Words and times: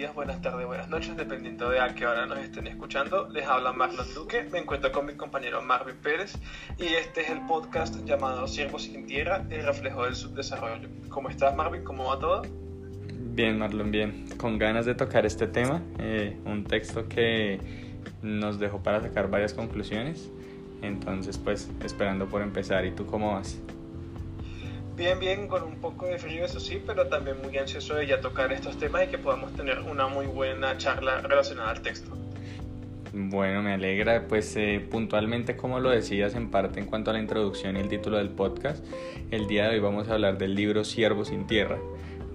días, 0.00 0.14
buenas 0.14 0.40
tardes, 0.40 0.66
buenas 0.66 0.88
noches, 0.88 1.14
dependiendo 1.14 1.68
de 1.68 1.78
a 1.78 1.94
qué 1.94 2.06
hora 2.06 2.24
nos 2.24 2.38
estén 2.38 2.66
escuchando. 2.66 3.28
Les 3.28 3.44
habla 3.44 3.74
Marlon 3.74 4.06
Duque, 4.14 4.48
me 4.50 4.60
encuentro 4.60 4.90
con 4.92 5.04
mi 5.04 5.12
compañero 5.12 5.60
Marvin 5.60 5.96
Pérez 5.96 6.38
y 6.78 6.84
este 6.84 7.20
es 7.20 7.28
el 7.28 7.44
podcast 7.44 8.02
llamado 8.06 8.48
Siervos 8.48 8.84
sin 8.84 9.06
Tierra, 9.06 9.44
el 9.50 9.62
reflejo 9.62 10.04
del 10.04 10.14
subdesarrollo. 10.14 10.88
¿Cómo 11.10 11.28
estás 11.28 11.54
Marvin? 11.54 11.84
¿Cómo 11.84 12.06
va 12.06 12.18
todo? 12.18 12.42
Bien, 13.34 13.58
Marlon, 13.58 13.90
bien. 13.90 14.24
Con 14.38 14.56
ganas 14.56 14.86
de 14.86 14.94
tocar 14.94 15.26
este 15.26 15.46
tema, 15.46 15.82
eh, 15.98 16.34
un 16.46 16.64
texto 16.64 17.06
que 17.06 17.60
nos 18.22 18.58
dejó 18.58 18.82
para 18.82 19.02
sacar 19.02 19.28
varias 19.28 19.52
conclusiones. 19.52 20.30
Entonces, 20.80 21.36
pues, 21.36 21.70
esperando 21.84 22.26
por 22.26 22.40
empezar. 22.40 22.86
¿Y 22.86 22.92
tú 22.92 23.04
cómo 23.04 23.34
vas? 23.34 23.60
Bien, 24.96 25.18
bien, 25.18 25.48
con 25.48 25.62
un 25.62 25.76
poco 25.76 26.06
de 26.06 26.18
frío, 26.18 26.44
eso 26.44 26.60
sí, 26.60 26.82
pero 26.86 27.06
también 27.06 27.36
muy 27.42 27.56
ansioso 27.56 27.94
de 27.94 28.06
ya 28.06 28.20
tocar 28.20 28.52
estos 28.52 28.78
temas 28.78 29.04
y 29.04 29.06
que 29.08 29.18
podamos 29.18 29.52
tener 29.54 29.78
una 29.80 30.08
muy 30.08 30.26
buena 30.26 30.76
charla 30.76 31.20
relacionada 31.22 31.70
al 31.70 31.80
texto. 31.80 32.16
Bueno, 33.12 33.60
me 33.62 33.72
alegra, 33.72 34.28
pues 34.28 34.54
eh, 34.56 34.86
puntualmente 34.88 35.56
como 35.56 35.80
lo 35.80 35.90
decías 35.90 36.36
en 36.36 36.48
parte 36.50 36.78
en 36.78 36.86
cuanto 36.86 37.10
a 37.10 37.14
la 37.14 37.18
introducción 37.18 37.76
y 37.76 37.80
el 37.80 37.88
título 37.88 38.18
del 38.18 38.28
podcast, 38.28 38.84
el 39.32 39.48
día 39.48 39.64
de 39.64 39.70
hoy 39.70 39.80
vamos 39.80 40.08
a 40.08 40.12
hablar 40.12 40.38
del 40.38 40.54
libro 40.54 40.84
Siervo 40.84 41.24
sin 41.24 41.46
Tierra 41.48 41.78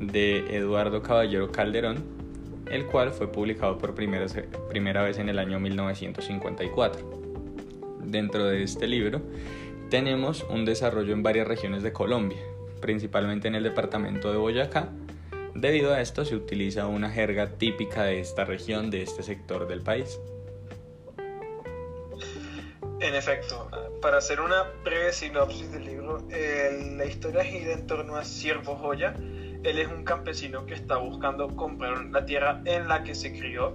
de 0.02 0.58
Eduardo 0.58 1.02
Caballero 1.02 1.50
Calderón, 1.50 2.04
el 2.70 2.86
cual 2.88 3.12
fue 3.12 3.32
publicado 3.32 3.78
por 3.78 3.96
primera, 3.96 4.26
primera 4.68 5.02
vez 5.04 5.18
en 5.18 5.30
el 5.30 5.40
año 5.40 5.62
1954. 5.62 7.22
Dentro 8.04 8.46
de 8.46 8.64
este 8.64 8.88
libro 8.88 9.22
tenemos 9.90 10.44
un 10.50 10.66
desarrollo 10.66 11.14
en 11.14 11.24
varias 11.24 11.48
regiones 11.48 11.84
de 11.84 11.94
Colombia, 11.94 12.42
principalmente 12.82 13.48
en 13.48 13.56
el 13.56 13.64
departamento 13.64 14.32
de 14.32 14.38
Boyacá. 14.38 14.90
Debido 15.54 15.94
a 15.94 16.02
esto 16.02 16.26
se 16.26 16.36
utiliza 16.36 16.88
una 16.88 17.10
jerga 17.10 17.52
típica 17.52 18.04
de 18.04 18.20
esta 18.20 18.46
región, 18.46 18.90
de 18.90 19.04
este 19.04 19.24
sector 19.24 19.68
del 19.68 19.82
país. 19.82 20.20
En 23.00 23.14
efecto, 23.14 23.70
para 24.02 24.18
hacer 24.18 24.42
una 24.42 24.64
breve 24.84 25.14
sinopsis 25.14 25.72
del 25.72 25.86
libro, 25.86 26.28
la 26.30 27.06
historia 27.06 27.44
gira 27.44 27.74
en 27.74 27.88
torno 27.88 28.16
a 28.16 28.24
Siervo 28.24 28.76
Joya. 28.76 29.14
Él 29.64 29.80
es 29.80 29.88
un 29.88 30.04
campesino 30.04 30.66
que 30.66 30.74
está 30.74 30.98
buscando 30.98 31.56
comprar 31.56 32.06
la 32.06 32.26
tierra 32.26 32.62
en 32.66 32.88
la 32.88 33.04
que 33.04 33.16
se 33.16 33.32
crió 33.32 33.74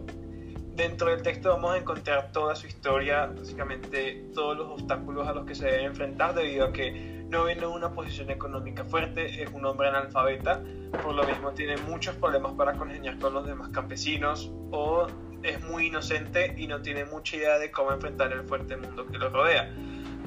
Dentro 0.80 1.10
del 1.10 1.20
texto 1.20 1.50
vamos 1.50 1.74
a 1.74 1.76
encontrar 1.76 2.32
toda 2.32 2.56
su 2.56 2.66
historia, 2.66 3.26
básicamente 3.26 4.24
todos 4.34 4.56
los 4.56 4.66
obstáculos 4.66 5.28
a 5.28 5.34
los 5.34 5.44
que 5.44 5.54
se 5.54 5.66
debe 5.66 5.84
enfrentar 5.84 6.34
debido 6.34 6.64
a 6.64 6.72
que 6.72 7.22
no 7.28 7.44
viene 7.44 7.66
una 7.66 7.92
posición 7.92 8.30
económica 8.30 8.82
fuerte, 8.86 9.42
es 9.42 9.50
un 9.52 9.66
hombre 9.66 9.88
analfabeta, 9.88 10.62
por 11.02 11.14
lo 11.14 11.22
mismo 11.24 11.52
tiene 11.52 11.76
muchos 11.76 12.16
problemas 12.16 12.54
para 12.54 12.72
congeniar 12.72 13.18
con 13.18 13.34
los 13.34 13.46
demás 13.46 13.68
campesinos 13.68 14.50
o 14.70 15.06
es 15.42 15.62
muy 15.64 15.88
inocente 15.88 16.54
y 16.56 16.66
no 16.66 16.80
tiene 16.80 17.04
mucha 17.04 17.36
idea 17.36 17.58
de 17.58 17.70
cómo 17.70 17.92
enfrentar 17.92 18.32
el 18.32 18.44
fuerte 18.44 18.78
mundo 18.78 19.06
que 19.06 19.18
lo 19.18 19.28
rodea. 19.28 19.70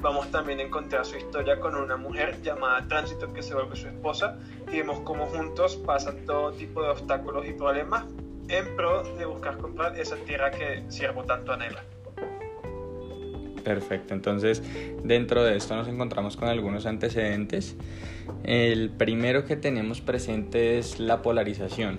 Vamos 0.02 0.30
también 0.30 0.60
a 0.60 0.62
encontrar 0.62 1.04
su 1.04 1.16
historia 1.16 1.58
con 1.58 1.74
una 1.74 1.96
mujer 1.96 2.40
llamada 2.42 2.86
Tránsito 2.86 3.32
que 3.32 3.42
se 3.42 3.54
vuelve 3.54 3.74
su 3.74 3.88
esposa 3.88 4.38
y 4.70 4.76
vemos 4.76 5.00
cómo 5.00 5.26
juntos 5.26 5.74
pasan 5.84 6.24
todo 6.24 6.52
tipo 6.52 6.80
de 6.80 6.90
obstáculos 6.90 7.44
y 7.44 7.54
problemas 7.54 8.04
en 8.48 8.76
pro 8.76 9.02
de 9.16 9.24
buscar 9.26 9.58
comprar 9.58 9.98
esa 9.98 10.16
tierra 10.16 10.50
que 10.50 10.84
Siervo 10.88 11.24
tanto 11.24 11.52
anhela. 11.52 11.84
Perfecto, 13.64 14.12
entonces 14.12 14.62
dentro 15.02 15.42
de 15.42 15.56
esto 15.56 15.74
nos 15.74 15.88
encontramos 15.88 16.36
con 16.36 16.48
algunos 16.48 16.84
antecedentes. 16.84 17.76
El 18.44 18.90
primero 18.90 19.44
que 19.46 19.56
tenemos 19.56 20.02
presente 20.02 20.78
es 20.78 21.00
la 21.00 21.22
polarización. 21.22 21.98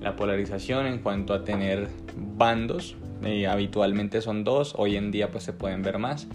La 0.00 0.16
polarización 0.16 0.86
en 0.86 0.98
cuanto 0.98 1.32
a 1.32 1.44
tener 1.44 1.88
bandos, 2.16 2.96
eh, 3.22 3.46
habitualmente 3.46 4.20
son 4.20 4.44
dos, 4.44 4.74
hoy 4.76 4.96
en 4.96 5.10
día 5.10 5.30
pues 5.30 5.44
se 5.44 5.52
pueden 5.52 5.82
ver 5.82 5.98
más, 5.98 6.26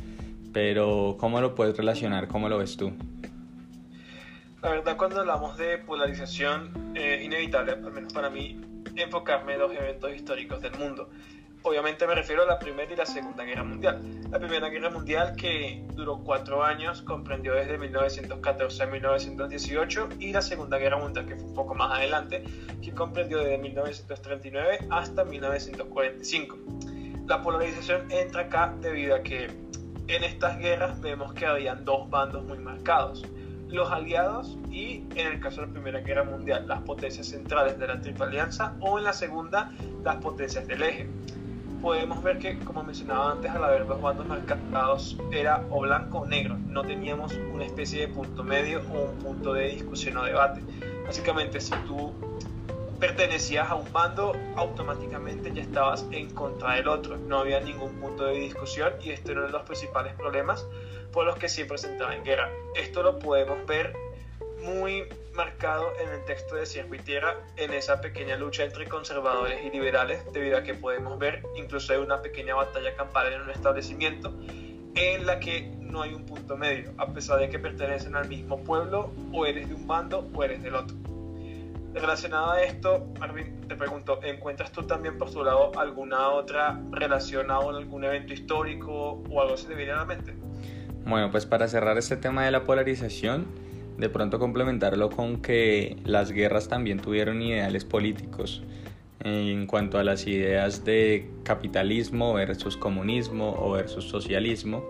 pero 0.53 1.18
¿cómo 1.19 1.41
lo 1.41 1.56
puedes 1.56 1.75
relacionar? 1.75 2.28
¿Cómo 2.28 2.47
lo 2.47 2.57
ves 2.57 2.78
tú? 2.78 2.94
La 4.62 4.69
verdad 4.69 4.95
cuando 4.97 5.19
hablamos 5.19 5.57
de 5.57 5.79
polarización, 5.79 6.94
es 6.95 7.24
inevitable, 7.24 7.74
al 7.74 7.91
menos 7.91 8.13
para 8.13 8.29
mí, 8.29 8.59
enfocarme 9.03 9.53
en 9.53 9.59
los 9.59 9.72
eventos 9.73 10.13
históricos 10.13 10.61
del 10.61 10.73
mundo. 10.78 11.09
Obviamente 11.67 12.06
me 12.06 12.13
refiero 12.13 12.44
a 12.44 12.45
la 12.45 12.59
Primera 12.59 12.94
y 12.94 12.95
la 12.95 13.07
Segunda 13.07 13.44
Guerra 13.44 13.63
Mundial. 13.63 14.00
La 14.29 14.38
Primera 14.38 14.69
Guerra 14.69 14.91
Mundial 14.91 15.35
que 15.35 15.83
duró 15.95 16.19
cuatro 16.23 16.63
años, 16.63 17.01
comprendió 17.01 17.56
desde 17.56 17.79
1914 17.79 18.83
a 18.83 18.85
1918, 18.85 20.09
y 20.19 20.31
la 20.31 20.44
Segunda 20.44 20.78
Guerra 20.78 21.00
Mundial 21.00 21.25
que 21.25 21.35
fue 21.35 21.45
un 21.45 21.56
poco 21.56 21.73
más 21.73 21.91
adelante, 21.91 22.44
que 22.83 22.91
comprendió 22.91 23.39
desde 23.39 23.57
1939 23.57 24.88
hasta 24.91 25.25
1945. 25.25 26.57
La 27.27 27.41
polarización 27.41 28.12
entra 28.12 28.41
acá 28.44 28.75
debido 28.79 29.16
a 29.16 29.23
que 29.23 29.45
en 30.07 30.23
estas 30.23 30.59
guerras 30.59 31.01
vemos 31.01 31.33
que 31.33 31.47
habían 31.47 31.83
dos 31.83 32.07
bandos 32.12 32.44
muy 32.44 32.59
marcados 32.59 33.25
los 33.75 33.91
aliados 33.91 34.58
y 34.72 35.03
en 35.16 35.28
el 35.28 35.40
caso 35.40 35.62
de 35.62 35.68
la 35.68 35.74
Primera 35.74 36.00
Guerra 36.00 36.24
Mundial 36.24 36.68
las 36.68 36.81
potencias 36.81 37.28
centrales 37.28 37.78
de 37.78 37.88
la 37.88 38.02
Triple 38.02 38.25
Alianza 38.25 38.75
o 38.80 38.97
en 38.97 39.03
la 39.03 39.13
segunda 39.13 39.72
las 40.03 40.16
potencias 40.18 40.66
del 40.68 40.81
eje. 40.81 41.09
Podemos 41.81 42.24
ver 42.24 42.40
que, 42.40 42.58
como 42.59 42.84
mencionaba 42.84 43.34
antes, 43.34 43.52
al 43.52 43.63
haber 43.63 43.86
dos 43.86 44.02
bandos 44.02 44.25
marcados 44.25 45.19
era 45.31 45.63
o 45.69 45.81
blanco 45.81 46.19
o 46.19 46.25
negro, 46.25 46.58
no 46.68 46.81
teníamos 46.81 47.38
una 47.53 47.66
especie 47.66 48.08
de 48.08 48.08
punto 48.08 48.44
medio 48.44 48.81
o 48.91 49.12
un 49.12 49.19
punto 49.19 49.53
de 49.53 49.68
discusión 49.68 50.18
o 50.18 50.24
debate. 50.24 50.62
Básicamente, 51.06 51.59
si 51.59 51.72
tú 51.86 52.12
pertenecías 53.05 53.69
a 53.69 53.75
un 53.75 53.91
bando, 53.93 54.35
automáticamente 54.55 55.53
ya 55.53 55.61
estabas 55.61 56.07
en 56.09 56.31
contra 56.31 56.73
del 56.73 56.88
otro. 56.88 57.17
No 57.17 57.39
había 57.39 57.59
ningún 57.59 57.93
punto 57.99 58.25
de 58.25 58.33
discusión 58.33 58.93
y 58.99 59.11
este 59.11 59.31
era 59.31 59.41
uno 59.41 59.47
de 59.47 59.53
los 59.53 59.61
principales 59.61 60.13
problemas 60.16 60.66
por 61.11 61.27
los 61.27 61.35
que 61.35 61.47
siempre 61.47 61.77
se 61.77 61.91
entraba 61.91 62.15
en 62.15 62.23
guerra. 62.23 62.49
Esto 62.75 63.03
lo 63.03 63.19
podemos 63.19 63.63
ver 63.67 63.95
muy 64.63 65.03
marcado 65.35 65.94
en 65.99 66.09
el 66.09 66.25
texto 66.25 66.55
de 66.55 66.65
Siervo 66.65 66.95
y 66.95 66.99
Tierra, 66.99 67.35
en 67.57 67.73
esa 67.73 68.01
pequeña 68.01 68.38
lucha 68.38 68.63
entre 68.63 68.88
conservadores 68.88 69.63
y 69.63 69.69
liberales, 69.69 70.23
debido 70.33 70.57
a 70.57 70.63
que 70.63 70.73
podemos 70.73 71.19
ver 71.19 71.44
incluso 71.55 71.94
hay 71.94 71.99
una 71.99 72.23
pequeña 72.23 72.55
batalla 72.55 72.95
campal 72.95 73.31
en 73.31 73.41
un 73.41 73.51
establecimiento 73.51 74.33
en 74.95 75.27
la 75.27 75.39
que 75.39 75.71
no 75.79 76.01
hay 76.01 76.15
un 76.15 76.25
punto 76.25 76.57
medio, 76.57 76.91
a 76.97 77.13
pesar 77.13 77.38
de 77.38 77.49
que 77.49 77.59
pertenecen 77.59 78.15
al 78.15 78.27
mismo 78.27 78.63
pueblo, 78.63 79.11
o 79.31 79.45
eres 79.45 79.69
de 79.69 79.75
un 79.75 79.85
bando 79.85 80.27
o 80.33 80.44
eres 80.44 80.63
del 80.63 80.73
otro. 80.73 80.95
Relacionado 81.95 82.51
a 82.51 82.61
esto, 82.61 83.07
Marvin, 83.19 83.61
te 83.69 83.75
pregunto, 83.75 84.19
¿encuentras 84.22 84.69
tú 84.73 84.83
también 84.83 85.17
por 85.17 85.31
tu 85.31 85.44
lado 85.45 85.72
alguna 85.79 86.29
otra 86.29 86.81
relacionada 86.91 87.61
con 87.61 87.75
algún 87.75 88.03
evento 88.03 88.33
histórico 88.33 89.23
o 89.29 89.41
algo 89.41 89.56
se 89.56 89.69
te 89.69 89.75
viene 89.75 89.94
a 89.94 89.97
la 89.97 90.06
mente? 90.06 90.35
Bueno, 91.06 91.31
pues 91.31 91.45
para 91.45 91.69
cerrar 91.69 91.97
este 91.97 92.17
tema 92.17 92.44
de 92.44 92.51
la 92.51 92.66
polarización, 92.66 93.45
de 93.97 94.09
pronto 94.09 94.39
complementarlo 94.39 95.09
con 95.09 95.41
que 95.41 95.95
las 96.03 96.31
guerras 96.31 96.67
también 96.67 97.00
tuvieron 97.00 97.41
ideales 97.41 97.85
políticos 97.85 98.62
en 99.22 99.66
cuanto 99.66 99.97
a 99.97 100.03
las 100.03 100.27
ideas 100.27 100.83
de 100.83 101.31
capitalismo 101.44 102.33
versus 102.33 102.75
comunismo 102.75 103.56
o 103.57 103.72
versus 103.72 104.03
socialismo 104.03 104.83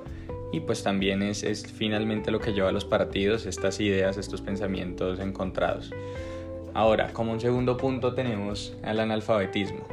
y 0.52 0.60
pues 0.62 0.82
también 0.82 1.22
es, 1.22 1.44
es 1.44 1.72
finalmente 1.72 2.32
lo 2.32 2.40
que 2.40 2.52
lleva 2.52 2.70
a 2.70 2.72
los 2.72 2.86
partidos 2.86 3.46
estas 3.46 3.80
ideas, 3.80 4.18
estos 4.18 4.42
pensamientos 4.42 5.20
encontrados. 5.20 5.92
Ahora, 6.76 7.14
como 7.14 7.32
un 7.32 7.40
segundo 7.40 7.78
punto 7.78 8.16
tenemos 8.16 8.76
el 8.84 9.00
analfabetismo. 9.00 9.88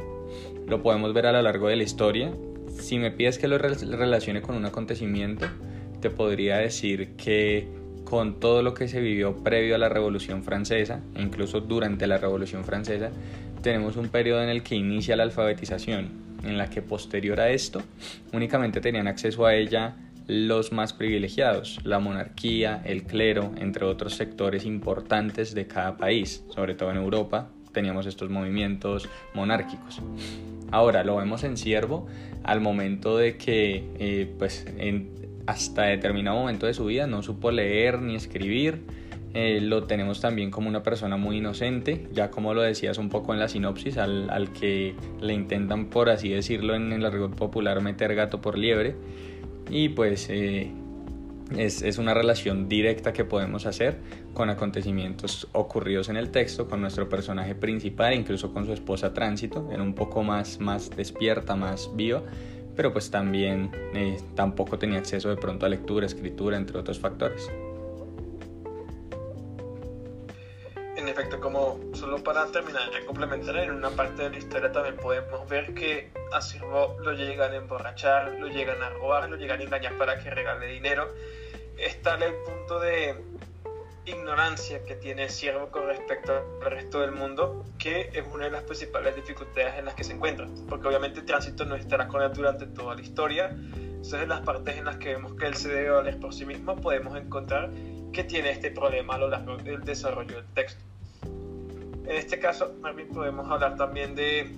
Lo 0.67 0.83
podemos 0.83 1.13
ver 1.13 1.27
a 1.27 1.31
lo 1.31 1.41
largo 1.41 1.69
de 1.69 1.77
la 1.77 1.83
historia. 1.83 2.33
Si 2.77 2.99
me 2.99 3.09
pides 3.09 3.37
que 3.37 3.47
lo 3.47 3.57
relacione 3.57 4.41
con 4.41 4.57
un 4.57 4.65
acontecimiento, 4.65 5.45
te 6.01 6.09
podría 6.09 6.57
decir 6.57 7.15
que 7.15 7.69
con 8.03 8.41
todo 8.41 8.61
lo 8.63 8.73
que 8.73 8.89
se 8.89 8.99
vivió 8.99 9.33
previo 9.45 9.75
a 9.75 9.77
la 9.77 9.87
Revolución 9.87 10.43
Francesa, 10.43 10.99
e 11.15 11.21
incluso 11.21 11.61
durante 11.61 12.05
la 12.05 12.17
Revolución 12.17 12.65
Francesa, 12.65 13.11
tenemos 13.61 13.95
un 13.95 14.09
periodo 14.09 14.43
en 14.43 14.49
el 14.49 14.61
que 14.61 14.75
inicia 14.75 15.15
la 15.15 15.23
alfabetización, 15.23 16.09
en 16.43 16.57
la 16.57 16.69
que 16.69 16.81
posterior 16.81 17.39
a 17.39 17.49
esto 17.49 17.81
únicamente 18.33 18.81
tenían 18.81 19.07
acceso 19.07 19.45
a 19.45 19.55
ella 19.55 19.95
los 20.27 20.71
más 20.71 20.93
privilegiados, 20.93 21.79
la 21.83 21.99
monarquía, 21.99 22.81
el 22.85 23.03
clero, 23.03 23.51
entre 23.57 23.85
otros 23.85 24.15
sectores 24.15 24.65
importantes 24.65 25.53
de 25.53 25.67
cada 25.67 25.97
país, 25.97 26.45
sobre 26.49 26.75
todo 26.75 26.91
en 26.91 26.97
Europa, 26.97 27.49
teníamos 27.73 28.05
estos 28.05 28.29
movimientos 28.29 29.09
monárquicos. 29.33 30.01
Ahora 30.71 31.03
lo 31.03 31.17
vemos 31.17 31.43
en 31.43 31.57
Siervo 31.57 32.07
al 32.43 32.61
momento 32.61 33.17
de 33.17 33.37
que 33.37 33.83
eh, 33.99 34.33
pues 34.37 34.65
hasta 35.45 35.83
determinado 35.83 36.37
momento 36.37 36.65
de 36.67 36.73
su 36.73 36.85
vida 36.85 37.05
no 37.07 37.21
supo 37.21 37.51
leer 37.51 38.01
ni 38.01 38.15
escribir. 38.15 38.81
Eh, 39.35 39.59
lo 39.61 39.85
tenemos 39.85 40.21
también 40.21 40.51
como 40.51 40.69
una 40.69 40.83
persona 40.83 41.17
muy 41.17 41.37
inocente, 41.37 42.07
ya 42.13 42.29
como 42.29 42.53
lo 42.53 42.61
decías 42.61 42.99
un 42.99 43.09
poco 43.09 43.33
en 43.33 43.39
la 43.39 43.47
sinopsis, 43.47 43.97
al, 43.97 44.49
que 44.59 44.93
le 45.21 45.33
intentan, 45.33 45.87
por 45.89 46.09
así 46.09 46.29
decirlo, 46.29 46.75
en 46.75 46.91
el 46.93 47.03
argot 47.03 47.35
popular 47.35 47.81
meter 47.81 48.13
gato 48.13 48.41
por 48.41 48.59
liebre 48.59 48.95
y 49.69 49.89
pues 49.89 50.27
eh, 50.29 50.71
es, 51.57 51.97
una 51.97 52.13
relación 52.13 52.67
directa 52.67 53.13
que 53.13 53.25
podemos 53.25 53.65
hacer 53.65 53.97
con 54.33 54.49
acontecimientos 54.49 55.47
ocurridos 55.51 56.09
en 56.09 56.17
el 56.17 56.31
texto, 56.31 56.67
con 56.67 56.81
nuestro 56.81 57.09
personaje 57.09 57.55
principal, 57.55 58.13
incluso 58.13 58.53
con 58.53 58.65
su 58.65 58.73
esposa 58.73 59.13
Tránsito, 59.13 59.69
era 59.71 59.83
un 59.83 59.93
poco 59.93 60.23
más, 60.23 60.59
más 60.59 60.89
despierta, 60.89 61.55
más 61.55 61.91
viva, 61.95 62.23
pero 62.75 62.91
pues 62.91 63.11
también 63.11 63.71
eh, 63.93 64.17
tampoco 64.35 64.79
tenía 64.79 64.99
acceso 64.99 65.29
de 65.29 65.37
pronto 65.37 65.65
a 65.65 65.69
lectura, 65.69 66.05
escritura, 66.05 66.57
entre 66.57 66.77
otros 66.77 66.99
factores. 66.99 67.49
En 70.95 71.07
efecto, 71.07 71.39
como 71.39 71.72
solo 72.13 72.23
para 72.23 72.45
terminar 72.51 72.91
de 72.91 73.05
complementar, 73.05 73.57
en 73.57 73.71
una 73.71 73.89
parte 73.89 74.23
de 74.23 74.29
la 74.29 74.37
historia 74.37 74.71
también 74.71 74.97
podemos 74.97 75.49
ver 75.49 75.73
que 75.73 76.11
a 76.31 76.41
Sirvo 76.41 76.95
lo 76.99 77.13
llegan 77.13 77.53
a 77.53 77.55
emborrachar, 77.55 78.33
lo 78.39 78.47
llegan 78.47 78.81
a 78.83 78.89
robar, 78.89 79.29
lo 79.29 79.35
llegan 79.35 79.59
a 79.61 79.63
engañar 79.63 79.97
para 79.97 80.21
que 80.21 80.29
regale 80.29 80.67
dinero 80.67 81.09
está 81.77 82.13
el 82.15 82.35
punto 82.35 82.79
de 82.79 83.15
ignorancia 84.05 84.83
que 84.83 84.95
tiene 84.95 85.27
Siervo 85.29 85.69
con 85.69 85.87
respecto 85.87 86.33
al 86.63 86.71
resto 86.71 86.99
del 86.99 87.13
mundo, 87.13 87.65
que 87.79 88.11
es 88.13 88.23
una 88.31 88.45
de 88.45 88.51
las 88.51 88.63
principales 88.63 89.15
dificultades 89.15 89.79
en 89.79 89.85
las 89.85 89.95
que 89.95 90.03
se 90.03 90.13
encuentra, 90.13 90.47
porque 90.69 90.87
obviamente 90.87 91.21
el 91.21 91.25
tránsito 91.25 91.65
no 91.65 91.75
estará 91.75 92.07
con 92.07 92.21
él 92.21 92.31
durante 92.31 92.67
toda 92.67 92.93
la 92.93 93.01
historia, 93.01 93.47
entonces 93.47 94.21
en 94.21 94.29
las 94.29 94.41
partes 94.41 94.77
en 94.77 94.85
las 94.85 94.97
que 94.97 95.15
vemos 95.15 95.33
que 95.33 95.47
él 95.47 95.55
se 95.55 95.69
debe 95.69 95.89
valer 95.89 96.19
por 96.19 96.31
sí 96.31 96.45
mismo, 96.45 96.75
podemos 96.75 97.17
encontrar 97.17 97.71
que 98.11 98.23
tiene 98.23 98.51
este 98.51 98.69
problema 98.69 99.15
a 99.15 99.17
lo 99.17 99.29
largo 99.29 99.57
del 99.57 99.83
desarrollo 99.83 100.35
del 100.35 100.53
texto. 100.53 100.92
En 102.05 102.17
este 102.17 102.39
caso, 102.39 102.75
Marvin, 102.81 103.07
podemos 103.07 103.49
hablar 103.49 103.75
también 103.77 104.15
de, 104.15 104.51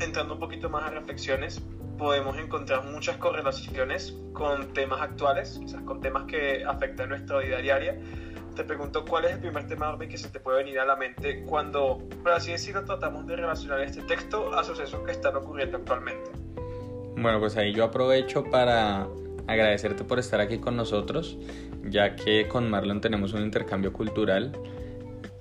entrando 0.00 0.34
un 0.34 0.40
poquito 0.40 0.68
más 0.68 0.84
a 0.84 0.90
reflexiones, 0.90 1.62
podemos 1.96 2.36
encontrar 2.38 2.84
muchas 2.84 3.16
correlaciones 3.16 4.16
con 4.32 4.72
temas 4.72 5.00
actuales, 5.00 5.58
quizás 5.60 5.82
con 5.82 6.00
temas 6.00 6.24
que 6.24 6.64
afectan 6.64 7.10
nuestra 7.10 7.38
vida 7.38 7.58
diaria. 7.58 7.98
Te 8.54 8.64
pregunto, 8.64 9.04
¿cuál 9.04 9.26
es 9.26 9.32
el 9.32 9.40
primer 9.40 9.66
tema 9.68 9.96
que 9.98 10.16
se 10.16 10.28
te 10.30 10.40
puede 10.40 10.58
venir 10.58 10.80
a 10.80 10.84
la 10.84 10.96
mente 10.96 11.44
cuando, 11.44 12.02
por 12.22 12.32
así 12.32 12.52
decirlo, 12.52 12.84
tratamos 12.84 13.26
de 13.26 13.36
relacionar 13.36 13.80
este 13.80 14.02
texto 14.02 14.52
a 14.52 14.64
sucesos 14.64 15.00
que 15.04 15.12
están 15.12 15.36
ocurriendo 15.36 15.76
actualmente? 15.76 16.30
Bueno, 17.16 17.38
pues 17.40 17.56
ahí 17.56 17.72
yo 17.72 17.84
aprovecho 17.84 18.44
para 18.44 19.08
agradecerte 19.46 20.04
por 20.04 20.18
estar 20.18 20.40
aquí 20.40 20.58
con 20.58 20.76
nosotros, 20.76 21.38
ya 21.84 22.16
que 22.16 22.48
con 22.48 22.68
Marlon 22.70 23.00
tenemos 23.00 23.32
un 23.32 23.42
intercambio 23.42 23.92
cultural, 23.92 24.52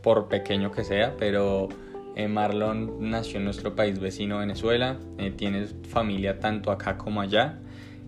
por 0.07 0.30
pequeño 0.30 0.71
que 0.71 0.86
sea, 0.86 1.18
pero 1.19 1.68
eh, 2.15 2.30
Marlon 2.30 3.09
nació 3.09 3.39
en 3.39 3.44
nuestro 3.44 3.75
país 3.75 4.00
vecino 4.00 4.38
Venezuela, 4.38 4.95
eh, 5.18 5.31
tiene 5.36 5.65
familia 5.89 6.39
tanto 6.39 6.71
acá 6.71 6.98
como 6.98 7.19
allá 7.19 7.59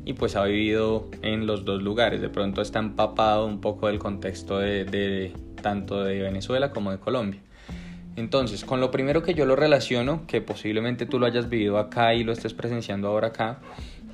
y 0.05 0.13
pues 0.13 0.37
ha 0.37 0.45
vivido 0.45 1.09
en 1.23 1.45
los 1.45 1.65
dos 1.65 1.83
lugares. 1.83 2.21
De 2.21 2.29
pronto 2.29 2.61
está 2.61 2.79
empapado 2.79 3.45
un 3.45 3.59
poco 3.59 3.87
del 3.87 3.99
contexto 3.99 4.59
de, 4.59 5.33
tanto 5.61 6.01
de 6.01 6.21
Venezuela 6.21 6.71
como 6.71 6.91
de 6.91 6.99
Colombia. 6.99 7.41
Entonces, 8.15 8.63
con 8.63 8.79
lo 8.79 8.91
primero 8.91 9.21
que 9.21 9.33
yo 9.33 9.45
lo 9.45 9.57
relaciono, 9.57 10.25
que 10.25 10.39
posiblemente 10.39 11.05
tú 11.05 11.19
lo 11.19 11.25
hayas 11.25 11.49
vivido 11.49 11.77
acá 11.77 12.13
y 12.13 12.23
lo 12.23 12.31
estés 12.31 12.53
presenciando 12.53 13.09
ahora 13.09 13.27
acá, 13.27 13.59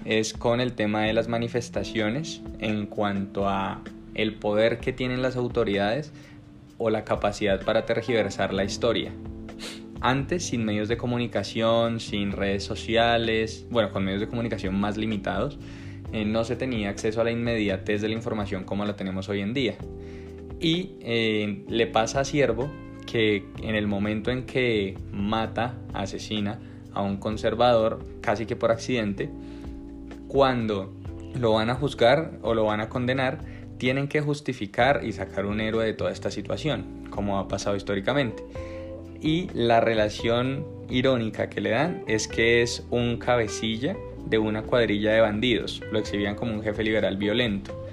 es 0.05 0.33
con 0.33 0.59
el 0.59 0.73
tema 0.73 1.03
de 1.03 1.13
las 1.13 1.27
manifestaciones 1.27 2.41
en 2.57 2.87
cuanto 2.87 3.47
a 3.47 3.83
el 4.15 4.33
poder 4.33 4.79
que 4.79 4.91
tienen 4.91 5.21
las 5.21 5.35
autoridades 5.35 6.13
o 6.77 6.89
la 6.89 7.03
capacidad 7.03 7.63
para 7.63 7.85
tergiversar 7.85 8.53
la 8.53 8.63
historia. 8.63 9.11
Antes, 10.01 10.45
sin 10.47 10.65
medios 10.65 10.87
de 10.87 10.97
comunicación, 10.97 11.99
sin 11.99 12.31
redes 12.31 12.63
sociales, 12.63 13.65
bueno, 13.71 13.91
con 13.91 14.03
medios 14.03 14.21
de 14.21 14.27
comunicación 14.27 14.79
más 14.79 14.97
limitados, 14.97 15.57
eh, 16.11 16.25
no 16.25 16.43
se 16.43 16.55
tenía 16.55 16.89
acceso 16.89 17.21
a 17.21 17.23
la 17.23 17.31
inmediatez 17.31 18.01
de 18.01 18.09
la 18.09 18.13
información 18.13 18.63
como 18.63 18.85
la 18.85 18.95
tenemos 18.95 19.29
hoy 19.29 19.41
en 19.41 19.53
día. 19.53 19.75
Y 20.59 20.91
eh, 21.01 21.65
le 21.67 21.87
pasa 21.87 22.21
a 22.21 22.25
Siervo 22.25 22.69
que 23.05 23.45
en 23.61 23.75
el 23.75 23.87
momento 23.87 24.31
en 24.31 24.45
que 24.45 24.97
mata, 25.11 25.75
asesina 25.93 26.59
a 26.93 27.01
un 27.01 27.17
conservador, 27.17 28.05
casi 28.21 28.45
que 28.45 28.55
por 28.55 28.71
accidente, 28.71 29.29
cuando 30.27 30.93
lo 31.39 31.53
van 31.53 31.69
a 31.69 31.75
juzgar 31.75 32.39
o 32.41 32.53
lo 32.53 32.65
van 32.65 32.81
a 32.81 32.89
condenar, 32.89 33.39
tienen 33.77 34.07
que 34.07 34.21
justificar 34.21 35.01
y 35.03 35.13
sacar 35.13 35.45
un 35.45 35.59
héroe 35.59 35.85
de 35.85 35.93
toda 35.93 36.11
esta 36.11 36.31
situación, 36.31 37.07
como 37.09 37.39
ha 37.39 37.47
pasado 37.47 37.75
históricamente 37.75 38.43
y 39.25 39.49
la 39.55 39.79
relación 39.79 40.65
irónica 40.87 41.49
que 41.49 41.59
le 41.59 41.71
dan 41.71 42.03
es 42.05 42.27
que 42.27 42.61
es 42.61 42.85
un 42.91 43.17
cabecilla 43.17 43.97
de 44.27 44.37
una 44.37 44.61
cuadrilla 44.61 45.13
de 45.13 45.21
bandidos, 45.21 45.81
lo 45.91 45.97
exhibían 45.97 46.35
como 46.35 46.53
un 46.53 46.61
jefe 46.61 46.83
liberal 46.83 47.17
violento. 47.17 47.87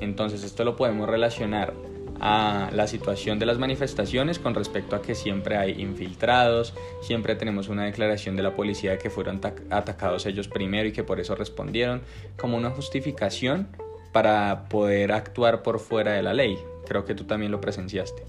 Entonces 0.00 0.42
esto 0.42 0.64
lo 0.64 0.74
podemos 0.74 1.08
relacionar 1.08 1.72
a 2.20 2.70
la 2.72 2.88
situación 2.88 3.38
de 3.38 3.46
las 3.46 3.58
manifestaciones 3.58 4.40
con 4.40 4.54
respecto 4.54 4.96
a 4.96 5.02
que 5.02 5.14
siempre 5.14 5.56
hay 5.56 5.80
infiltrados, 5.80 6.74
siempre 7.00 7.36
tenemos 7.36 7.68
una 7.68 7.84
declaración 7.84 8.34
de 8.34 8.42
la 8.42 8.56
policía 8.56 8.92
de 8.92 8.98
que 8.98 9.08
fueron 9.08 9.40
atacados 9.70 10.26
ellos 10.26 10.48
primero 10.48 10.88
y 10.88 10.92
que 10.92 11.04
por 11.04 11.20
eso 11.20 11.36
respondieron, 11.36 12.02
como 12.36 12.56
una 12.56 12.70
justificación 12.70 13.68
para 14.12 14.68
poder 14.68 15.12
actuar 15.12 15.62
por 15.62 15.80
fuera 15.80 16.12
de 16.12 16.22
la 16.22 16.34
ley. 16.34 16.58
Creo 16.86 17.04
que 17.04 17.14
tú 17.14 17.24
también 17.24 17.50
lo 17.50 17.60
presenciaste. 17.60 18.24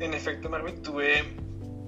En 0.00 0.14
efecto, 0.14 0.48
Marvin, 0.48 0.82
tuve 0.82 1.24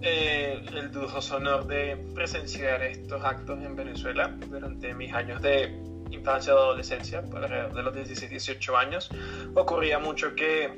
eh, 0.02 0.62
el 0.74 0.90
dudoso 0.90 1.36
honor 1.36 1.66
de 1.66 1.96
presenciar 2.14 2.82
estos 2.82 3.24
actos 3.24 3.62
en 3.62 3.74
Venezuela 3.76 4.28
durante 4.48 4.94
mis 4.94 5.12
años 5.12 5.42
de 5.42 5.74
infancia 6.10 6.54
o 6.54 6.58
adolescencia, 6.58 7.18
alrededor 7.18 7.74
de 7.74 7.82
los 7.82 7.94
16-18 7.94 8.76
años. 8.76 9.10
Ocurría 9.54 9.98
mucho 9.98 10.34
que 10.34 10.70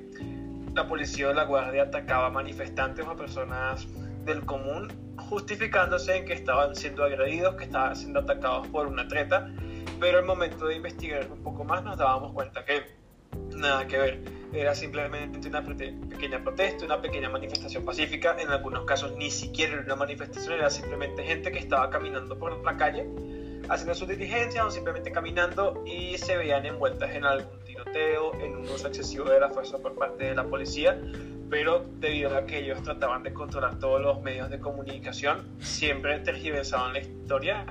la 0.75 0.87
policía 0.87 1.29
o 1.29 1.33
la 1.33 1.45
guardia 1.45 1.85
atacaba 1.85 2.31
manifestantes 2.31 3.05
o 3.07 3.17
personas 3.17 3.87
del 4.25 4.45
común, 4.45 4.89
justificándose 5.17 6.17
en 6.17 6.25
que 6.25 6.35
estaban 6.35 6.77
siendo 6.77 7.05
agredidos, 7.05 7.57
que 7.57 7.65
estaban 7.65 7.97
siendo 7.97 8.21
atacados 8.21 8.69
por 8.69 8.87
una 8.87 9.09
treta, 9.09 9.51
pero 10.01 10.19
al 10.19 10.25
momento 10.25 10.67
de 10.67 10.77
investigar 10.77 11.31
un 11.31 11.43
poco 11.43 11.65
más 11.65 11.83
nos 11.85 11.97
dábamos 11.97 12.33
cuenta 12.33 12.65
que 12.65 12.83
nada 13.57 13.87
que 13.87 13.99
ver. 13.99 14.39
Era 14.53 14.75
simplemente 14.75 15.47
una 15.49 15.63
pequeña 15.63 16.43
protesta, 16.43 16.85
una 16.85 17.03
pequeña 17.03 17.29
manifestación 17.29 17.85
pacífica, 17.85 18.37
en 18.41 18.49
algunos 18.49 18.85
casos 18.85 19.15
ni 19.17 19.31
siquiera 19.31 19.75
era 19.75 19.83
una 19.83 19.97
manifestación, 19.97 20.55
era 20.55 20.71
simplemente 20.71 21.23
gente 21.23 21.53
que 21.53 21.59
estaba 21.59 21.91
caminando 21.91 22.39
por 22.39 22.65
la 22.65 22.77
calle, 22.77 23.07
haciendo 23.69 23.95
sus 23.95 24.09
diligencias 24.09 24.65
o 24.65 24.71
simplemente 24.71 25.13
caminando 25.13 25.85
y 25.85 26.17
se 26.17 26.39
veían 26.39 26.65
envueltas 26.65 27.15
en 27.15 27.25
algún 27.25 27.61
tiroteo, 27.65 28.35
en 28.41 28.57
un 28.57 28.69
uso 28.69 28.89
excesivo 28.89 29.27
de 29.29 29.41
la 29.41 29.51
fuerza 29.51 29.79
por 29.79 29.95
parte 29.95 30.25
de 30.25 30.35
la 30.35 30.45
policía, 30.45 30.99
pero 31.51 31.85
debido 31.99 32.35
a 32.35 32.47
que 32.47 32.61
ellos 32.61 32.83
trataban 32.83 33.23
de 33.23 33.35
controlar 33.35 33.79
todos 33.79 34.01
los 34.01 34.23
medios 34.23 34.49
de 34.49 34.61
comunicación, 34.61 35.47
siempre 35.61 36.21
tergiversaban 36.21 36.95
la 36.95 37.01
historia 37.01 37.67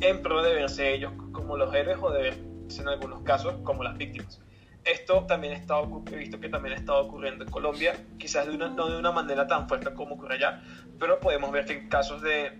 en 0.00 0.22
pro 0.22 0.42
de 0.42 0.54
verse 0.54 0.94
ellos 0.94 1.12
como 1.32 1.56
los 1.56 1.74
héroes 1.74 1.98
o 2.00 2.10
de 2.10 2.22
verse 2.22 2.80
en 2.80 2.88
algunos 2.88 3.22
casos 3.22 3.54
como 3.64 3.82
las 3.82 3.96
víctimas. 3.96 4.40
Esto 4.84 5.26
también 5.26 5.52
está 5.52 5.74
he 5.80 6.16
visto 6.16 6.40
que 6.40 6.48
también 6.48 6.74
ha 6.74 6.78
estado 6.78 7.00
ocurriendo 7.00 7.44
en 7.44 7.50
Colombia, 7.50 7.94
quizás 8.18 8.46
de 8.46 8.54
una, 8.54 8.68
no 8.68 8.88
de 8.88 8.98
una 8.98 9.12
manera 9.12 9.46
tan 9.46 9.68
fuerte 9.68 9.92
como 9.92 10.14
ocurre 10.14 10.36
allá, 10.36 10.62
pero 10.98 11.20
podemos 11.20 11.50
ver 11.50 11.66
que 11.66 11.74
en 11.74 11.88
casos 11.88 12.22
de 12.22 12.58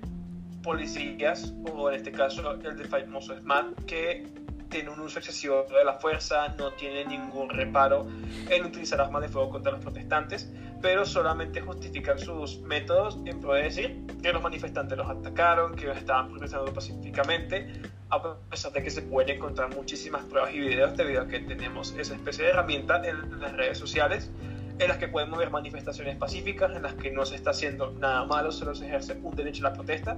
policías, 0.62 1.54
o 1.72 1.88
en 1.88 1.96
este 1.96 2.12
caso 2.12 2.52
el 2.52 2.76
del 2.76 2.86
famoso 2.88 3.36
SMAT, 3.36 3.84
que 3.86 4.26
tiene 4.68 4.90
un 4.90 5.00
uso 5.00 5.18
excesivo 5.18 5.64
de 5.64 5.84
la 5.84 5.94
fuerza, 5.94 6.48
no 6.58 6.72
tiene 6.72 7.06
ningún 7.06 7.48
reparo 7.48 8.06
en 8.50 8.64
utilizar 8.66 9.00
armas 9.00 9.22
de 9.22 9.28
fuego 9.28 9.48
contra 9.48 9.72
los 9.72 9.80
protestantes, 9.80 10.52
pero 10.80 11.04
solamente 11.04 11.60
justifican 11.60 12.18
sus 12.18 12.60
métodos 12.60 13.18
en 13.24 13.40
pro 13.40 13.54
de 13.54 13.64
decir 13.64 14.06
que 14.22 14.32
los 14.32 14.42
manifestantes 14.42 14.96
los 14.96 15.08
atacaron, 15.08 15.74
que 15.74 15.90
estaban 15.90 16.30
protestando 16.30 16.72
pacíficamente, 16.72 17.70
a 18.10 18.36
pesar 18.50 18.72
de 18.72 18.82
que 18.82 18.90
se 18.90 19.02
pueden 19.02 19.36
encontrar 19.36 19.74
muchísimas 19.74 20.22
pruebas 20.24 20.54
y 20.54 20.60
videos 20.60 20.96
debido 20.96 21.22
a 21.22 21.28
que 21.28 21.40
tenemos 21.40 21.94
esa 21.98 22.14
especie 22.14 22.44
de 22.44 22.50
herramienta 22.50 23.02
en 23.06 23.40
las 23.40 23.52
redes 23.52 23.78
sociales 23.78 24.30
en 24.78 24.88
las 24.88 24.98
que 24.98 25.08
podemos 25.08 25.38
ver 25.38 25.50
manifestaciones 25.50 26.16
pacíficas, 26.16 26.74
en 26.74 26.82
las 26.82 26.94
que 26.94 27.10
no 27.10 27.26
se 27.26 27.34
está 27.34 27.50
haciendo 27.50 27.90
nada 27.92 28.24
malo, 28.24 28.52
solo 28.52 28.74
se 28.74 28.86
ejerce 28.86 29.18
un 29.22 29.34
derecho 29.34 29.66
a 29.66 29.70
la 29.70 29.74
protesta, 29.74 30.16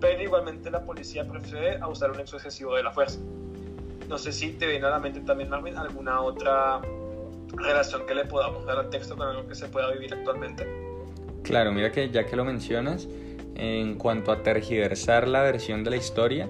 pero 0.00 0.22
igualmente 0.22 0.70
la 0.70 0.82
policía 0.82 1.28
prefiere 1.28 1.78
a 1.78 1.88
usar 1.88 2.10
un 2.10 2.20
uso 2.20 2.36
excesivo 2.36 2.74
de 2.74 2.82
la 2.82 2.90
fuerza. 2.90 3.18
No 4.08 4.16
sé 4.16 4.32
si 4.32 4.52
te 4.52 4.66
viene 4.66 4.86
a 4.86 4.90
la 4.90 4.98
mente 4.98 5.20
también, 5.20 5.50
Marvin, 5.50 5.76
alguna 5.76 6.20
otra 6.22 6.80
relación 7.54 8.06
que 8.06 8.14
le 8.14 8.24
podamos 8.24 8.64
dar 8.66 8.78
al 8.78 8.90
texto 8.90 9.16
con 9.16 9.28
algo 9.28 9.48
que 9.48 9.54
se 9.54 9.68
pueda 9.68 9.90
vivir 9.92 10.12
actualmente. 10.14 10.66
Claro, 11.42 11.72
mira 11.72 11.92
que 11.92 12.10
ya 12.10 12.26
que 12.26 12.36
lo 12.36 12.44
mencionas, 12.44 13.08
en 13.54 13.96
cuanto 13.96 14.32
a 14.32 14.42
tergiversar 14.42 15.28
la 15.28 15.42
versión 15.42 15.84
de 15.84 15.90
la 15.90 15.96
historia, 15.96 16.48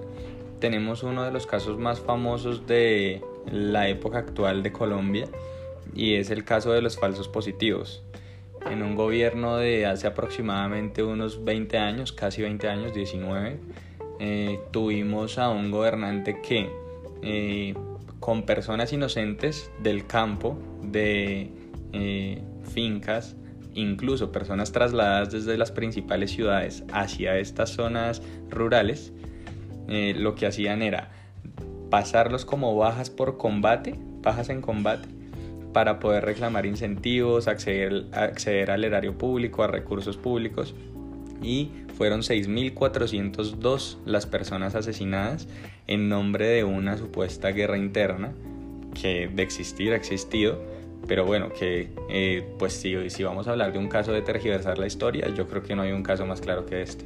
tenemos 0.60 1.02
uno 1.02 1.24
de 1.24 1.30
los 1.30 1.46
casos 1.46 1.78
más 1.78 2.00
famosos 2.00 2.66
de 2.66 3.22
la 3.50 3.88
época 3.88 4.18
actual 4.18 4.62
de 4.62 4.72
Colombia 4.72 5.26
y 5.94 6.14
es 6.14 6.30
el 6.30 6.44
caso 6.44 6.72
de 6.72 6.82
los 6.82 6.98
falsos 6.98 7.28
positivos. 7.28 8.02
En 8.70 8.82
un 8.82 8.96
gobierno 8.96 9.56
de 9.56 9.86
hace 9.86 10.06
aproximadamente 10.06 11.02
unos 11.02 11.44
20 11.44 11.78
años, 11.78 12.12
casi 12.12 12.42
20 12.42 12.68
años, 12.68 12.92
19, 12.92 13.58
eh, 14.20 14.60
tuvimos 14.72 15.38
a 15.38 15.48
un 15.48 15.70
gobernante 15.70 16.42
que 16.42 16.68
eh, 17.22 17.74
con 18.20 18.42
personas 18.42 18.92
inocentes 18.92 19.70
del 19.82 20.06
campo, 20.06 20.58
de 20.82 21.50
eh, 21.92 22.42
fincas, 22.64 23.36
incluso 23.74 24.32
personas 24.32 24.72
trasladadas 24.72 25.30
desde 25.30 25.56
las 25.56 25.70
principales 25.70 26.30
ciudades 26.30 26.84
hacia 26.92 27.38
estas 27.38 27.70
zonas 27.70 28.22
rurales, 28.50 29.12
eh, 29.88 30.14
lo 30.16 30.34
que 30.34 30.46
hacían 30.46 30.82
era 30.82 31.10
pasarlos 31.90 32.44
como 32.44 32.76
bajas 32.76 33.10
por 33.10 33.38
combate, 33.38 33.94
bajas 34.22 34.48
en 34.50 34.60
combate, 34.60 35.08
para 35.72 36.00
poder 36.00 36.24
reclamar 36.24 36.66
incentivos, 36.66 37.46
acceder, 37.46 38.06
acceder 38.12 38.70
al 38.70 38.84
erario 38.84 39.16
público, 39.16 39.62
a 39.62 39.68
recursos 39.68 40.16
públicos 40.16 40.74
y 41.42 41.70
fueron 41.96 42.20
6.402 42.20 43.98
las 44.04 44.26
personas 44.26 44.74
asesinadas 44.74 45.48
en 45.86 46.08
nombre 46.08 46.46
de 46.46 46.64
una 46.64 46.96
supuesta 46.96 47.50
guerra 47.50 47.78
interna 47.78 48.32
que 49.00 49.28
de 49.28 49.42
existir 49.42 49.92
ha 49.92 49.96
existido, 49.96 50.60
pero 51.06 51.24
bueno, 51.24 51.52
que 51.52 51.90
eh, 52.08 52.54
pues 52.58 52.72
si, 52.72 53.10
si 53.10 53.22
vamos 53.22 53.48
a 53.48 53.52
hablar 53.52 53.72
de 53.72 53.78
un 53.78 53.88
caso 53.88 54.12
de 54.12 54.22
tergiversar 54.22 54.78
la 54.78 54.86
historia, 54.86 55.28
yo 55.28 55.48
creo 55.48 55.62
que 55.62 55.74
no 55.74 55.82
hay 55.82 55.92
un 55.92 56.02
caso 56.02 56.26
más 56.26 56.40
claro 56.40 56.66
que 56.66 56.82
este. 56.82 57.04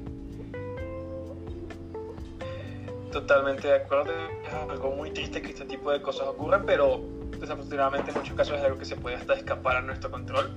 Totalmente 3.12 3.68
de 3.68 3.74
acuerdo, 3.74 4.10
es 4.46 4.54
algo 4.54 4.92
muy 4.92 5.10
triste 5.10 5.42
que 5.42 5.50
este 5.50 5.66
tipo 5.66 5.92
de 5.92 6.00
cosas 6.00 6.28
ocurran, 6.28 6.64
pero 6.64 7.02
desafortunadamente 7.38 8.10
en 8.10 8.16
muchos 8.16 8.34
casos 8.34 8.56
es 8.58 8.64
algo 8.64 8.78
que 8.78 8.86
se 8.86 8.96
puede 8.96 9.16
hasta 9.16 9.34
escapar 9.34 9.76
a 9.76 9.82
nuestro 9.82 10.10
control. 10.10 10.50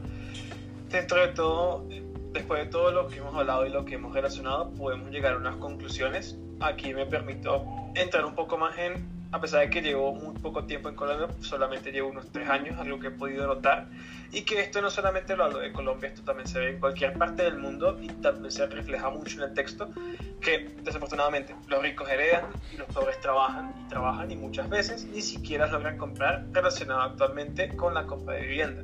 Dentro 0.89 1.20
de 1.20 1.27
todo, 1.29 1.86
después 2.36 2.65
de 2.65 2.70
todo 2.70 2.92
lo 2.92 3.08
que 3.08 3.18
hemos 3.18 3.34
hablado 3.34 3.65
y 3.65 3.70
lo 3.70 3.86
que 3.86 3.96
hemos 3.96 4.13
relacionado, 4.13 4.70
podemos 4.74 5.10
llegar 5.10 5.34
a 5.34 5.38
unas 5.38 5.56
conclusiones. 5.56 6.38
Aquí 6.60 6.94
me 6.94 7.06
permito 7.06 7.65
entrar 7.96 8.25
un 8.25 8.36
poco 8.36 8.58
más 8.58 8.77
en, 8.77 9.08
a 9.32 9.39
pesar 9.39 9.62
de 9.62 9.70
que 9.70 9.82
llevo 9.82 10.13
muy 10.13 10.36
poco 10.39 10.65
tiempo 10.65 10.89
en 10.89 10.96
Colombia, 10.96 11.27
solamente 11.39 11.92
llevo 11.92 12.10
unos 12.10 12.30
tres 12.32 12.50
años, 12.50 12.77
algo 12.77 13.00
que 13.00 13.08
he 13.08 13.12
podido 13.12 13.48
notar, 13.48 13.88
y 14.34 14.42
que 14.42 14.60
esto 14.60 14.82
no 14.82 14.89
solamente 14.89 15.36
lo 15.38 15.46
hablo 15.46 15.60
de 15.60 15.72
Colombia, 15.72 16.10
esto 16.10 16.24
también 16.24 16.48
se 16.48 16.60
ve 16.60 16.70
en 16.72 16.80
cualquier 16.80 17.18
parte 17.18 17.44
del 17.44 17.58
mundo 17.58 17.98
y 18.01 18.08
también 18.08 18.51
se 18.51 18.65
refleja 18.68 19.10
mucho 19.10 19.38
en 19.38 19.50
el 19.50 19.54
texto, 19.54 19.89
que 20.42 20.75
desafortunadamente 20.84 21.56
los 21.70 21.82
ricos 21.82 22.10
heredan 22.10 22.48
y 22.74 22.77
los 22.77 22.88
pobres 22.89 23.20
trabajan 23.22 23.74
y 23.86 23.88
trabajan 23.88 24.30
y 24.30 24.36
muchas 24.36 24.70
veces 24.70 25.06
ni 25.06 25.22
siquiera 25.22 25.68
logran 25.68 25.98
comprar 25.98 26.46
relacionado 26.51 27.01
actualmente 27.01 27.75
con 27.77 27.94
la 27.94 28.06
compra 28.06 28.36
de 28.36 28.42
vivienda 28.42 28.84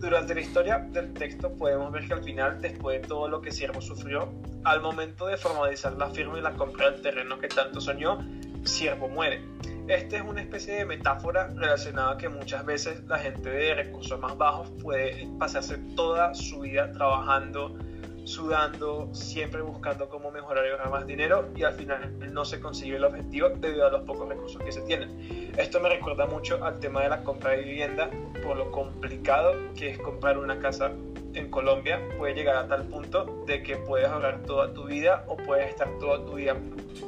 durante 0.00 0.34
la 0.34 0.40
historia 0.40 0.78
del 0.78 1.12
texto 1.12 1.52
podemos 1.52 1.92
ver 1.92 2.06
que 2.08 2.14
al 2.14 2.24
final, 2.24 2.60
después 2.60 3.02
de 3.02 3.06
todo 3.06 3.28
lo 3.28 3.42
que 3.42 3.52
Siervo 3.52 3.82
sufrió, 3.82 4.32
al 4.64 4.80
momento 4.80 5.26
de 5.26 5.36
formalizar 5.36 5.92
la 5.92 6.08
firma 6.08 6.38
y 6.38 6.40
la 6.40 6.54
compra 6.54 6.90
del 6.90 7.02
terreno 7.02 7.38
que 7.38 7.48
tanto 7.48 7.80
soñó, 7.80 8.18
Siervo 8.64 9.08
muere. 9.08 9.42
Esta 9.88 10.16
es 10.16 10.22
una 10.22 10.40
especie 10.40 10.74
de 10.74 10.84
metáfora 10.86 11.48
relacionada 11.48 12.12
a 12.12 12.16
que 12.16 12.28
muchas 12.28 12.64
veces 12.64 13.04
la 13.06 13.18
gente 13.18 13.50
de 13.50 13.74
recursos 13.74 14.18
más 14.18 14.36
bajos 14.38 14.70
puede 14.82 15.28
pasarse 15.38 15.78
toda 15.94 16.34
su 16.34 16.60
vida 16.60 16.92
trabajando 16.92 17.76
sudando, 18.24 19.08
siempre 19.12 19.62
buscando 19.62 20.08
cómo 20.08 20.30
mejorar 20.30 20.66
y 20.66 20.70
ganar 20.70 20.90
más 20.90 21.06
dinero 21.06 21.48
y 21.56 21.64
al 21.64 21.74
final 21.74 22.16
no 22.32 22.44
se 22.44 22.60
consigue 22.60 22.96
el 22.96 23.04
objetivo 23.04 23.48
debido 23.48 23.86
a 23.86 23.90
los 23.90 24.02
pocos 24.02 24.28
recursos 24.28 24.62
que 24.62 24.72
se 24.72 24.82
tienen. 24.82 25.39
Esto 25.60 25.78
me 25.78 25.90
recuerda 25.90 26.24
mucho 26.24 26.64
al 26.64 26.80
tema 26.80 27.02
de 27.02 27.10
la 27.10 27.22
compra 27.22 27.50
de 27.50 27.58
vivienda 27.58 28.08
por 28.42 28.56
lo 28.56 28.70
complicado 28.70 29.52
que 29.76 29.90
es 29.90 29.98
comprar 29.98 30.38
una 30.38 30.58
casa 30.58 30.90
en 31.34 31.50
Colombia. 31.50 32.00
Puede 32.16 32.32
llegar 32.32 32.56
a 32.56 32.66
tal 32.66 32.84
punto 32.84 33.44
de 33.46 33.62
que 33.62 33.76
puedes 33.76 34.08
ahorrar 34.08 34.42
toda 34.44 34.72
tu 34.72 34.86
vida 34.86 35.22
o 35.28 35.36
puedes 35.36 35.68
estar 35.68 35.86
toda 35.98 36.24
tu 36.24 36.36
vida 36.36 36.56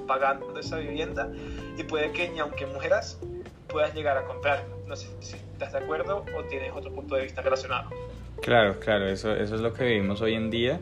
pagando 0.07 0.59
esa 0.61 0.77
vivienda 0.77 1.33
y 1.79 1.83
puede 1.85 2.13
que 2.13 2.29
ni 2.29 2.41
aunque 2.41 2.67
mujeras 2.67 3.19
puedas 3.69 3.95
llegar 3.95 4.19
a 4.19 4.25
comprar. 4.27 4.67
No 4.87 4.97
sé 4.97 5.09
si 5.21 5.37
estás 5.37 5.73
de 5.73 5.79
acuerdo 5.79 6.23
o 6.37 6.45
tienes 6.45 6.73
otro 6.75 6.93
punto 6.93 7.15
de 7.15 7.23
vista 7.23 7.41
relacionado. 7.41 7.89
Claro, 8.43 8.79
claro, 8.81 9.09
eso, 9.09 9.33
eso 9.35 9.55
es 9.55 9.63
lo 9.63 9.73
que 9.73 9.85
vivimos 9.85 10.21
hoy 10.21 10.35
en 10.35 10.51
día. 10.51 10.79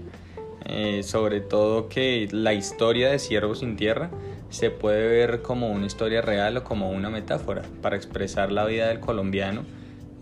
Eh, 0.67 1.05
sobre 1.05 1.41
todo 1.41 1.89
que 1.89 2.29
la 2.33 2.53
historia 2.53 3.11
de 3.11 3.21
Ciervo 3.21 3.55
sin 3.55 3.77
Tierra 3.77 4.11
se 4.50 4.71
puede 4.71 5.07
ver 5.09 5.42
como 5.42 5.71
una 5.71 5.87
historia 5.87 6.21
real 6.21 6.57
o 6.59 6.64
como 6.64 6.90
una 6.90 7.09
metáfora 7.09 7.62
para 7.80 7.97
expresar 7.97 8.52
la 8.52 8.64
vida 8.66 8.88
del 8.88 9.00
colombiano 9.00 9.62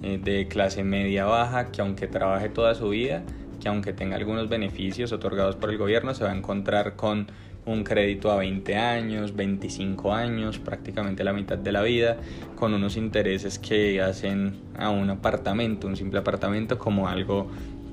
eh, 0.03 0.21
de 0.23 0.47
clase 0.47 0.85
media 0.85 1.25
baja 1.25 1.73
que 1.73 1.81
aunque 1.81 2.07
trabaje 2.07 2.49
toda 2.49 2.75
su 2.75 2.91
vida, 2.91 3.25
que 3.61 3.69
aunque 3.69 3.93
tenga 3.93 4.17
algunos 4.17 4.49
beneficios 4.49 5.13
otorgados 5.13 5.57
por 5.57 5.71
el 5.71 5.79
gobierno, 5.79 6.15
se 6.15 6.25
va 6.25 6.31
a 6.31 6.37
encontrar 6.37 6.95
con 6.95 7.27
un 7.67 7.85
crédito 7.85 8.31
a 8.31 8.37
20 8.37 8.77
años, 8.77 9.35
25 9.35 10.15
años, 10.15 10.59
prácticamente 10.59 11.25
la 11.25 11.33
mitad 11.33 11.59
de 11.59 11.73
la 11.73 11.83
vida, 11.83 12.17
con 12.55 12.73
unos 12.73 12.97
intereses 12.97 13.59
que 13.59 14.01
hacen 14.01 14.61
a 14.79 14.91
un 14.91 15.11
apartamento, 15.11 15.87
un 15.87 15.97
simple 15.97 16.21
apartamento, 16.21 16.79
como 16.79 17.09
algo 17.09 17.51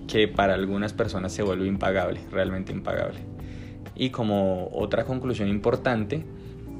que 0.07 0.27
para 0.27 0.53
algunas 0.53 0.93
personas 0.93 1.33
se 1.33 1.43
vuelve 1.43 1.67
impagable, 1.67 2.21
realmente 2.31 2.71
impagable. 2.71 3.34
Y 3.95 4.09
como 4.09 4.69
otra 4.73 5.05
conclusión 5.05 5.47
importante, 5.47 6.25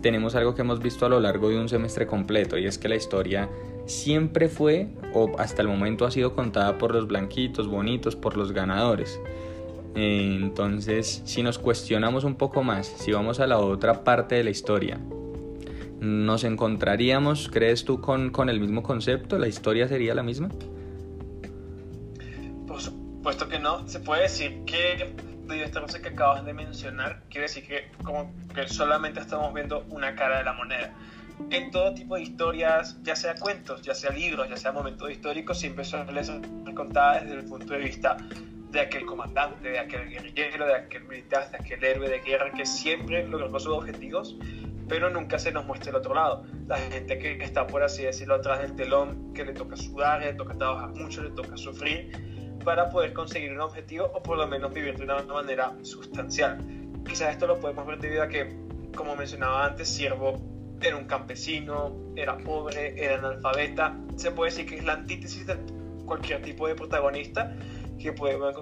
tenemos 0.01 0.36
algo 0.36 0.53
que 0.53 0.62
hemos 0.62 0.81
visto 0.81 1.05
a 1.05 1.10
lo 1.10 1.19
largo 1.19 1.50
de 1.50 1.57
un 1.57 1.69
semestre 1.69 2.05
completo 2.05 2.57
y 2.57 2.65
es 2.65 2.77
que 2.77 2.88
la 2.88 2.95
historia 2.95 3.50
siempre 3.86 4.50
fue 4.50 4.88
o 5.13 5.31
hasta 5.39 5.62
el 5.62 5.67
momento 5.67 6.05
ha 6.05 6.12
sido 6.12 6.36
contada 6.36 6.77
por 6.77 6.93
los 6.93 7.07
blanquitos, 7.07 7.67
bonitos, 7.67 8.15
por 8.15 8.38
los 8.38 8.51
ganadores. 8.51 9.19
Entonces, 9.95 11.22
si 11.25 11.41
nos 11.41 11.57
cuestionamos 11.57 12.24
un 12.24 12.36
poco 12.36 12.63
más, 12.63 12.86
si 12.86 13.13
vamos 13.13 13.39
a 13.39 13.48
la 13.48 13.60
otra 13.60 14.03
parte 14.03 14.36
de 14.36 14.43
la 14.43 14.50
historia, 14.50 15.00
¿nos 16.01 16.43
encontraríamos, 16.43 17.50
crees 17.51 17.86
tú, 17.86 18.01
con, 18.01 18.29
con 18.29 18.50
el 18.50 18.60
mismo 18.60 18.84
concepto? 18.84 19.39
¿La 19.39 19.48
historia 19.48 19.88
sería 19.88 20.13
la 20.13 20.22
misma? 20.22 20.50
Por 22.67 22.81
supuesto 22.81 23.48
que 23.48 23.57
no. 23.57 23.88
Se 23.88 24.01
puede 24.01 24.24
decir 24.24 24.65
que 24.65 25.15
de 25.47 25.71
cosa 25.71 26.01
que 26.01 26.09
acabas 26.09 26.45
de 26.45 26.53
mencionar, 26.53 27.21
quiere 27.29 27.43
decir 27.43 27.67
que 27.67 27.91
como 28.03 28.33
que 28.53 28.67
solamente 28.67 29.19
estamos 29.19 29.53
viendo 29.53 29.85
una 29.89 30.15
cara 30.15 30.39
de 30.39 30.43
la 30.43 30.53
moneda. 30.53 30.93
En 31.51 31.69
todo 31.69 31.93
tipo 31.93 32.15
de 32.15 32.23
historias, 32.23 32.97
ya 33.03 33.15
sea 33.15 33.35
cuentos, 33.35 33.81
ya 33.81 33.93
sea 33.93 34.11
libros, 34.11 34.49
ya 34.49 34.57
sea 34.57 34.71
momentos 34.71 35.11
históricos, 35.11 35.59
siempre 35.59 35.83
son 35.83 36.07
contadas 36.73 37.23
desde 37.23 37.39
el 37.39 37.45
punto 37.45 37.73
de 37.73 37.79
vista 37.79 38.17
de 38.71 38.79
aquel 38.79 39.05
comandante, 39.05 39.69
de 39.69 39.79
aquel 39.79 40.09
guerrillero, 40.09 40.65
de 40.65 40.75
aquel 40.75 41.03
militar, 41.03 41.49
de 41.51 41.57
aquel 41.57 41.83
héroe 41.83 42.09
de 42.09 42.19
guerra 42.19 42.51
que 42.51 42.65
siempre 42.65 43.27
logró 43.27 43.59
sus 43.59 43.73
objetivos, 43.73 44.37
pero 44.87 45.09
nunca 45.09 45.37
se 45.39 45.51
nos 45.51 45.65
muestra 45.65 45.91
el 45.91 45.97
otro 45.97 46.15
lado. 46.15 46.45
La 46.67 46.77
gente 46.77 47.19
que 47.19 47.43
está, 47.43 47.67
por 47.67 47.83
así 47.83 48.03
decirlo, 48.03 48.35
atrás 48.35 48.61
del 48.61 48.75
telón, 48.75 49.33
que 49.33 49.45
le 49.45 49.53
toca 49.53 49.75
sudar, 49.75 50.21
le 50.21 50.33
toca 50.33 50.57
trabajar 50.57 50.89
mucho, 50.89 51.21
le 51.21 51.31
toca 51.31 51.57
sufrir 51.57 52.35
para 52.65 52.89
poder 52.89 53.13
conseguir 53.13 53.53
un 53.53 53.62
objetivo 53.62 54.12
o 54.13 54.22
por 54.22 54.38
lo 54.38 54.48
menos 54.48 54.74
vivir 54.74 54.98
de 54.98 55.03
una 55.03 55.22
manera 55.24 55.74
sustancial. 55.84 56.57
Quizás 57.07 57.31
esto 57.31 57.48
lo 57.48 57.60
podemos 57.60 57.86
ver 57.86 58.00
debido 58.00 58.24
a 58.24 58.27
que, 58.27 58.53
como 58.95 59.15
mencionaba 59.15 59.67
antes, 59.67 59.88
Siervo 59.88 60.41
era 60.81 60.98
un 60.98 61.05
campesino, 61.05 61.95
era 62.15 62.38
pobre, 62.38 63.01
era 63.01 63.19
analfabeta. 63.19 63.95
Se 64.17 64.31
puede 64.31 64.51
decir 64.51 64.65
que 64.65 64.75
es 64.77 64.84
la 64.84 64.93
antítesis 64.93 65.45
de 65.45 65.55
cualquier 66.05 66.41
tipo 66.41 66.67
de 66.67 66.75
protagonista 66.75 67.55
que 68.00 68.12
podemos 68.12 68.53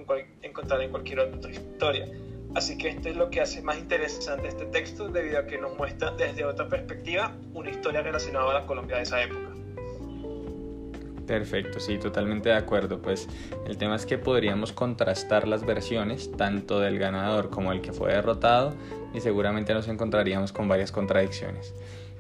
encontrar 0.42 0.82
en 0.82 0.92
cualquier 0.92 1.22
otra 1.22 1.50
historia. 1.50 2.08
Así 2.56 2.78
que 2.78 2.90
esto 2.90 3.10
es 3.10 3.16
lo 3.16 3.30
que 3.30 3.42
hace 3.42 3.62
más 3.64 3.78
interesante 3.80 4.48
este 4.48 4.66
texto 4.66 5.08
debido 5.08 5.40
a 5.40 5.46
que 5.48 5.58
nos 5.58 5.76
muestra 5.76 6.12
desde 6.12 6.46
otra 6.46 6.68
perspectiva 6.68 7.36
una 7.54 7.72
historia 7.72 8.02
relacionada 8.02 8.52
a 8.52 8.54
la 8.54 8.66
Colombia 8.68 8.98
de 8.98 9.04
esa 9.04 9.24
época. 9.24 9.63
Perfecto, 11.28 11.80
sí, 11.80 11.98
totalmente 11.98 12.50
de 12.50 12.56
acuerdo. 12.56 13.00
Pues 13.00 13.28
el 13.66 13.78
tema 13.78 13.96
es 13.96 14.06
que 14.06 14.18
podríamos 14.18 14.74
contrastar 14.74 15.48
las 15.48 15.66
versiones, 15.66 16.32
tanto 16.36 16.80
del 16.80 17.00
ganador 17.00 17.50
como 17.50 17.72
el 17.72 17.82
que 17.82 17.94
fue 17.94 18.14
derrotado, 18.14 18.74
y 19.14 19.22
seguramente 19.22 19.74
nos 19.74 19.88
encontraríamos 19.88 20.52
con 20.52 20.68
varias 20.68 20.92
contradicciones. 20.92 21.74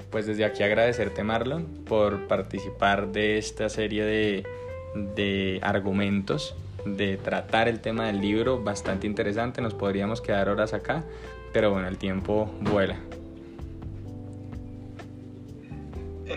Pues 0.09 0.25
desde 0.25 0.45
aquí 0.45 0.63
agradecerte, 0.63 1.23
Marlon, 1.23 1.65
por 1.85 2.27
participar 2.27 3.11
de 3.11 3.37
esta 3.37 3.67
serie 3.67 4.03
de, 4.03 4.43
de 5.15 5.59
argumentos 5.63 6.55
de 6.85 7.17
tratar 7.17 7.67
el 7.67 7.79
tema 7.79 8.07
del 8.07 8.21
libro, 8.21 8.61
bastante 8.61 9.07
interesante, 9.07 9.61
nos 9.61 9.73
podríamos 9.73 10.21
quedar 10.21 10.49
horas 10.49 10.73
acá, 10.73 11.03
pero 11.51 11.71
bueno, 11.71 11.87
el 11.87 11.97
tiempo 11.97 12.51
vuela. 12.61 12.97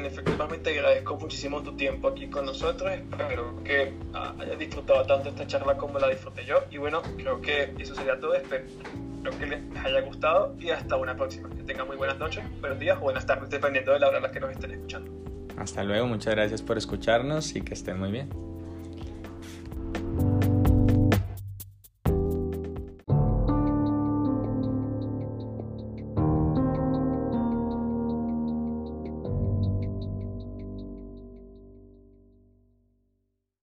Efectivamente 0.07 0.71
agradezco 0.71 1.17
muchísimo 1.17 1.63
tu 1.63 1.77
tiempo 1.77 2.09
aquí 2.09 2.29
con 2.29 2.47
nosotros, 2.47 2.91
espero 2.93 3.63
que 3.65 3.93
hayas 4.13 4.59
disfrutado 4.59 5.05
tanto 5.07 5.29
esta 5.29 5.47
charla 5.47 5.77
como 5.77 5.99
la 5.99 6.09
disfruté 6.09 6.45
yo 6.45 6.65
y 6.71 6.79
bueno, 6.79 7.03
creo 7.17 7.41
que 7.41 7.75
eso 7.79 7.95
sería 7.95 8.19
todo, 8.19 8.35
espero 8.35 8.65
que 9.39 9.47
les 9.47 9.61
haya 9.85 10.01
gustado 10.03 10.55
y 10.59 10.71
hasta 10.71 10.97
una 10.97 11.17
próxima, 11.17 11.51
que 11.51 11.63
tengan 11.65 11.87
muy 11.87 11.97
buenas 11.97 12.19
noches, 12.19 12.45
buenos 12.61 12.79
días 12.79 12.97
o 12.99 13.03
buenas 13.03 13.27
tardes 13.27 13.51
dependiendo 13.51 13.93
de 13.93 14.01
la 14.01 14.09
hora 14.09 14.19
en 14.19 14.23
la 14.23 14.31
que 14.31 14.41
nos 14.41 14.51
estén 14.51 14.71
escuchando. 14.71 15.11
Hasta 15.57 15.83
luego, 15.83 16.07
muchas 16.07 16.35
gracias 16.35 16.63
por 16.63 16.79
escucharnos 16.79 17.57
y 17.57 17.63
que 17.63 17.75
estén 17.75 17.99
muy 17.99 18.13
bien. 18.13 18.29